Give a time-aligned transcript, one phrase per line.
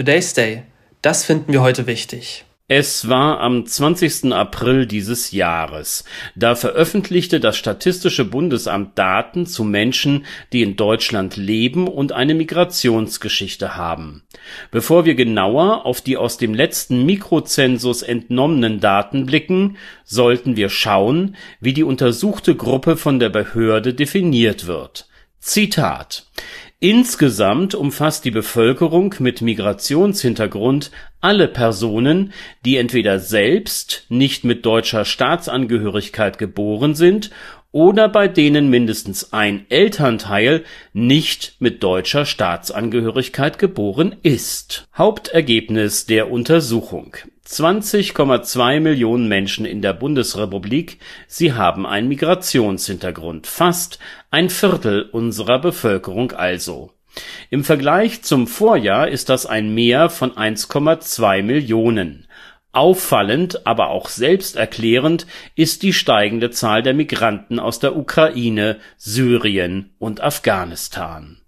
[0.00, 0.62] Today's Day.
[1.02, 2.46] Das finden wir heute wichtig.
[2.68, 4.32] Es war am 20.
[4.32, 6.04] April dieses Jahres.
[6.34, 10.24] Da veröffentlichte das Statistische Bundesamt Daten zu Menschen,
[10.54, 14.22] die in Deutschland leben und eine Migrationsgeschichte haben.
[14.70, 21.36] Bevor wir genauer auf die aus dem letzten Mikrozensus entnommenen Daten blicken, sollten wir schauen,
[21.60, 25.10] wie die untersuchte Gruppe von der Behörde definiert wird.
[25.40, 26.29] Zitat
[26.82, 30.90] Insgesamt umfasst die Bevölkerung mit Migrationshintergrund
[31.20, 32.32] alle Personen,
[32.64, 37.30] die entweder selbst nicht mit deutscher Staatsangehörigkeit geboren sind
[37.72, 44.88] oder bei denen mindestens ein Elternteil nicht mit deutscher Staatsangehörigkeit geboren ist.
[44.96, 47.16] Hauptergebnis der Untersuchung
[47.46, 53.98] 20,2 Millionen Menschen in der Bundesrepublik, sie haben einen Migrationshintergrund, fast
[54.30, 56.92] ein Viertel unserer Bevölkerung also.
[57.50, 62.28] Im Vergleich zum Vorjahr ist das ein Mehr von 1,2 Millionen.
[62.72, 70.20] Auffallend, aber auch selbsterklärend ist die steigende Zahl der Migranten aus der Ukraine, Syrien und
[70.20, 71.40] Afghanistan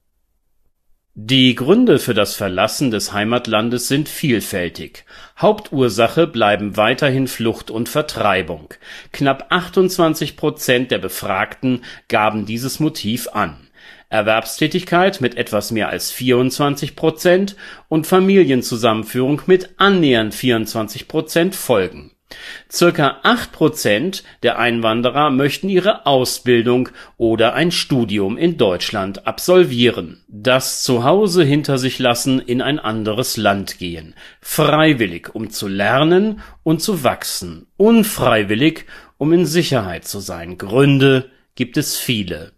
[1.14, 5.05] die Gründe für das Verlassen des Heimatlandes sind vielfältig.
[5.38, 8.72] Hauptursache bleiben weiterhin Flucht und Vertreibung.
[9.12, 13.69] Knapp 28 Prozent der Befragten gaben dieses Motiv an.
[14.12, 17.56] Erwerbstätigkeit mit etwas mehr als 24 Prozent
[17.88, 22.12] und Familienzusammenführung mit annähernd 24 Prozent folgen
[22.70, 30.82] Circa acht Prozent der Einwanderer möchten ihre Ausbildung oder ein Studium in Deutschland absolvieren, das
[30.82, 37.04] Zuhause hinter sich lassen, in ein anderes Land gehen, freiwillig, um zu lernen und zu
[37.04, 38.86] wachsen, unfreiwillig,
[39.19, 40.58] um in Sicherheit zu sein.
[40.58, 42.52] Gründe gibt es viele.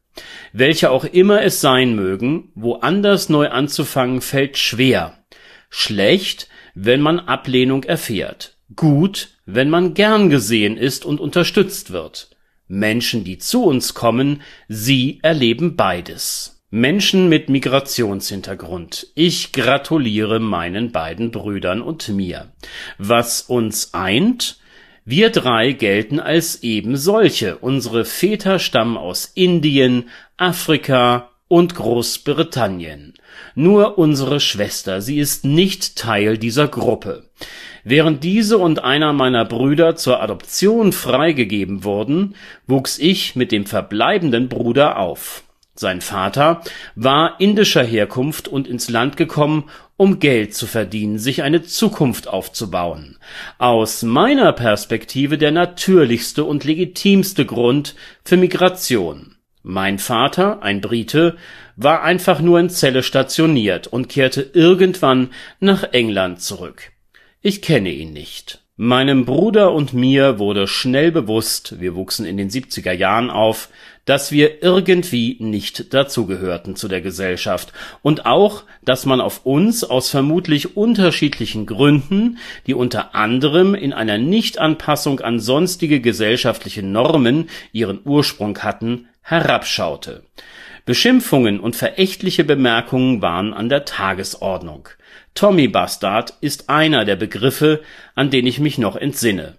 [0.53, 5.25] Welche auch immer es sein mögen, woanders neu anzufangen fällt schwer.
[5.71, 8.57] Schlecht, wenn man Ablehnung erfährt.
[8.77, 12.31] Gut, wenn man gern gesehen ist und unterstützt wird.
[12.67, 16.63] Menschen, die zu uns kommen, sie erleben beides.
[16.71, 19.09] Menschen mit Migrationshintergrund.
[19.15, 22.53] Ich gratuliere meinen beiden Brüdern und mir.
[22.99, 24.59] Was uns eint?
[25.07, 27.59] Wir drei gelten als eben solche.
[27.59, 33.13] Unsere Väter stammen aus Indien, Afrika und Großbritannien.
[33.55, 37.29] Nur unsere Schwester, sie ist nicht Teil dieser Gruppe.
[37.85, 42.35] Während diese und einer meiner Brüder zur Adoption freigegeben wurden,
[42.67, 45.44] wuchs ich mit dem verbleibenden Bruder auf.
[45.77, 46.63] Sein Vater
[46.95, 53.19] war indischer Herkunft und ins Land gekommen, um Geld zu verdienen, sich eine Zukunft aufzubauen.
[53.59, 59.37] Aus meiner Perspektive der natürlichste und legitimste Grund für Migration.
[59.63, 61.37] Mein Vater, ein Brite,
[61.77, 66.93] war einfach nur in Celle stationiert und kehrte irgendwann nach England zurück.
[67.41, 68.64] Ich kenne ihn nicht.
[68.77, 73.69] Meinem Bruder und mir wurde schnell bewusst, wir wuchsen in den 70er Jahren auf,
[74.05, 80.11] dass wir irgendwie nicht dazugehörten zu der Gesellschaft und auch, dass man auf uns aus
[80.11, 88.59] vermutlich unterschiedlichen Gründen, die unter anderem in einer Nichtanpassung an sonstige gesellschaftliche Normen ihren Ursprung
[88.59, 90.25] hatten, herabschaute.
[90.85, 94.89] Beschimpfungen und verächtliche Bemerkungen waren an der Tagesordnung.
[95.35, 97.81] Tommy Bastard ist einer der Begriffe,
[98.15, 99.57] an den ich mich noch entsinne.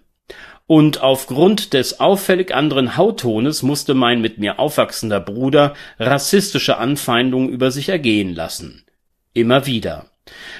[0.68, 7.70] Und aufgrund des auffällig anderen Hauttones musste mein mit mir aufwachsender Bruder rassistische Anfeindungen über
[7.70, 8.84] sich ergehen lassen.
[9.32, 10.10] Immer wieder.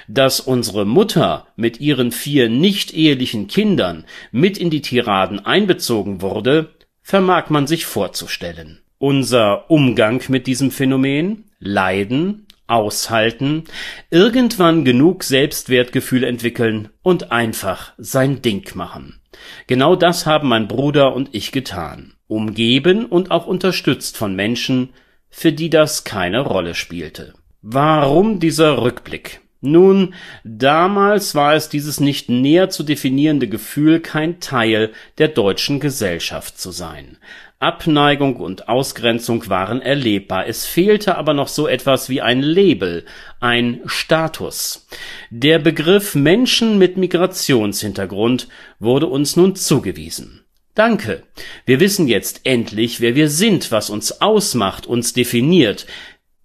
[0.07, 6.75] Dass unsere Mutter mit ihren vier nicht ehelichen Kindern mit in die Tiraden einbezogen wurde,
[7.03, 8.81] vermag man sich vorzustellen.
[8.99, 13.65] Unser Umgang mit diesem Phänomen, Leiden, aushalten,
[14.11, 19.21] irgendwann genug Selbstwertgefühl entwickeln und einfach sein Ding machen.
[19.67, 24.91] Genau das haben mein Bruder und ich getan, umgeben und auch unterstützt von Menschen,
[25.29, 27.35] für die das keine Rolle spielte.
[27.63, 29.41] Warum dieser Rückblick?
[29.67, 36.59] Nun, damals war es dieses nicht näher zu definierende Gefühl, kein Teil der deutschen Gesellschaft
[36.59, 37.19] zu sein.
[37.59, 43.05] Abneigung und Ausgrenzung waren erlebbar, es fehlte aber noch so etwas wie ein Label,
[43.41, 44.87] ein Status.
[45.31, 48.49] Der Begriff Menschen mit Migrationshintergrund
[48.79, 50.45] wurde uns nun zugewiesen.
[50.75, 51.23] Danke.
[51.65, 55.87] Wir wissen jetzt endlich, wer wir sind, was uns ausmacht, uns definiert.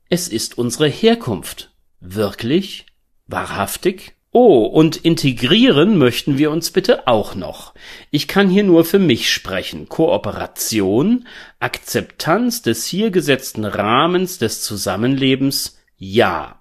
[0.07, 1.71] Es ist unsere Herkunft.
[1.99, 2.85] Wirklich?
[3.31, 4.13] Wahrhaftig?
[4.33, 7.73] Oh, und integrieren möchten wir uns bitte auch noch.
[8.11, 9.89] Ich kann hier nur für mich sprechen.
[9.89, 11.27] Kooperation,
[11.59, 16.59] Akzeptanz des hier gesetzten Rahmens des Zusammenlebens, ja.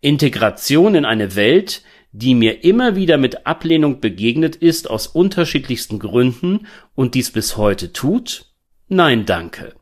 [0.00, 6.66] Integration in eine Welt, die mir immer wieder mit Ablehnung begegnet ist aus unterschiedlichsten Gründen
[6.96, 8.46] und dies bis heute tut?
[8.88, 9.74] Nein, danke.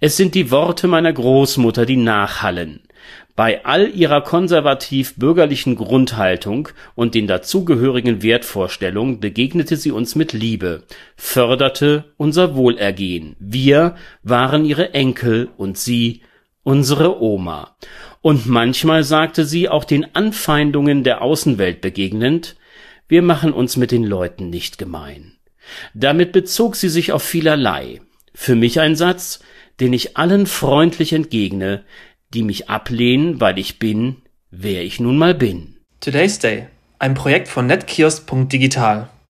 [0.00, 2.82] Es sind die Worte meiner Großmutter, die nachhallen.
[3.34, 10.82] Bei all ihrer konservativ-bürgerlichen Grundhaltung und den dazugehörigen Wertvorstellungen begegnete sie uns mit Liebe,
[11.16, 13.36] förderte unser Wohlergehen.
[13.38, 16.20] Wir waren ihre Enkel und sie
[16.62, 17.76] unsere Oma.
[18.20, 22.56] Und manchmal sagte sie auch den Anfeindungen der Außenwelt begegnend,
[23.08, 25.32] wir machen uns mit den Leuten nicht gemein.
[25.94, 28.00] Damit bezog sie sich auf vielerlei.
[28.34, 29.40] Für mich ein Satz,
[29.80, 31.84] den ich allen freundlich entgegne,
[32.34, 34.16] die mich ablehnen, weil ich bin,
[34.50, 35.76] wer ich nun mal bin.
[36.00, 36.66] Today's Day,
[36.98, 39.08] ein Projekt von netkiosk.digital.